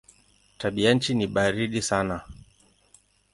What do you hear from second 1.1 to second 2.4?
ni baridi sana.